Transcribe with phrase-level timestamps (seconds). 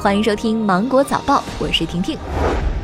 [0.00, 2.16] 欢迎收听《芒果早报》，我是婷婷。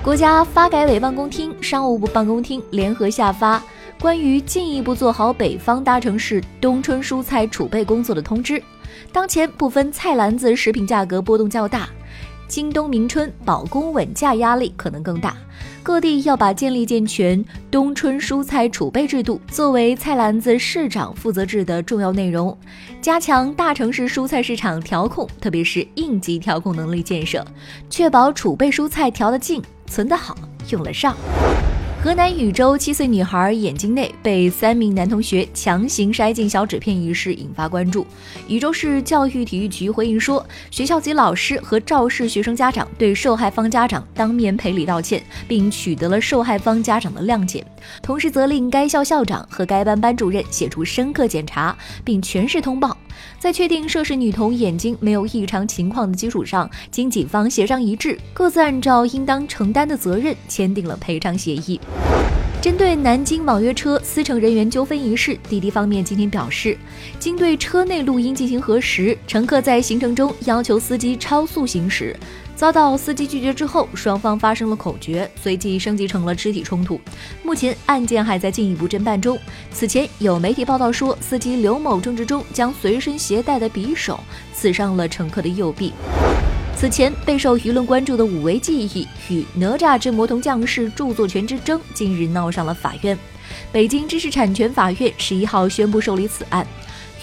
[0.03, 3.63] 国家发改委办公厅、商务部办公厅联合下发
[4.01, 8.61] 关于进一步做好北方大城市冬春蔬菜储备工作的通知。
[9.13, 11.89] 当前部分菜篮子食品价格波动较大。
[12.55, 15.37] 今冬明春保供稳价压力可能更大，
[15.83, 22.57] 各地要把建立健全冬春蔬菜储备制度作为菜篮子市长负责制的重要内容，
[23.03, 27.45] 加强大城市蔬菜市场调控，特别是应急调控能力建设，
[27.91, 30.39] 确保储备蔬菜调得进、存得好、
[30.71, 31.17] 用得上。
[32.05, 38.07] 河南禹州七岁女孩眼睛内被三名男同学强行塞进小纸片一事引发关注。
[38.47, 47.65] 禹州市教育体育局回应说，学校及老师和肇事学生家长对受害方家长当面赔礼道歉，并取得了受害方家长的谅解，
[48.03, 52.95] 同时责令该校校长和该班班主任写出深刻检查，并全市通报。
[53.39, 61.81] 在确定涉事女童眼睛没有异常情况的基础上，经警方协商一致，各自按照应当承担的责任签订了赔偿协议。
[62.61, 66.79] 针对南京网约车司乘人员纠纷一事，滴滴方面今天表示，
[67.19, 72.17] 经对车内录音进行核实，乘客在行程中要求司机超速行驶，
[72.57, 76.99] 遭到司机拒绝之后，双方发生了口角，随即升级成了肢体冲突。
[77.43, 79.39] 目前案件还在进一步侦办中。
[79.71, 84.19] 此前有媒体报道说，司机刘某争执中将随身携带的匕首
[84.55, 85.93] 刺伤了乘客的右臂。
[86.85, 93.19] 此前备受舆论关注的《五维记忆》与《哪吒之魔童降世》著作权之争，近日闹上了法院。
[93.73, 96.67] 北京知识产权法院十一号宣布受理此案。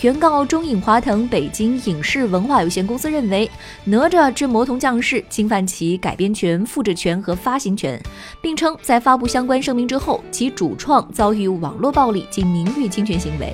[0.02, 3.48] 原告中影华腾北京影视文化有限公司认为，
[3.84, 8.02] 《哪吒之魔童降世》侵犯其改编权、复制权和发行权，
[8.42, 13.54] 并称在发布相关声明之后，其主创遭遇网络暴力及名誉侵权行为。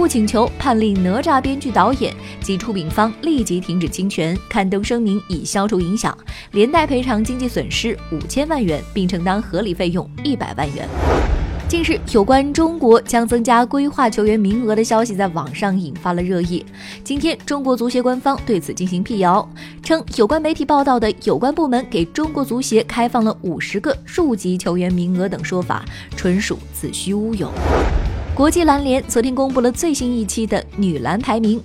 [0.00, 6.16] 故请求判令哪吒编剧、导演及出品方立即停止侵权、刊登声明以消除影响，
[6.52, 10.88] 连带赔偿经济损失五千万元，并承担合理费用一百万元。
[11.68, 16.64] 近日，有关中国将增加规划球员名额的消息在网上引发了热议。
[17.04, 19.46] 今天，中国足协官方对此进行辟谣，
[19.82, 25.84] 称有关媒体报道的有关部门给中国足协开放了五十个数级球员名额等说法，
[26.16, 27.52] 纯属子虚乌有。
[28.40, 31.62] 国际篮联昨天公布了最新一期的女篮排名，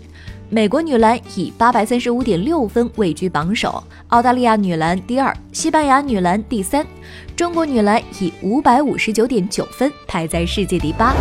[0.50, 6.86] 美国女篮以八百三十五点六分位居榜首，澳大利亚女篮第二，西班牙女篮第三，
[7.34, 11.14] 中国女篮以五百五十九点九分排在世界第八。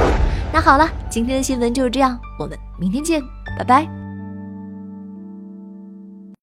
[0.52, 3.22] 那好了，今天的新闻就是这样，我们明天见，
[3.56, 4.03] 拜拜。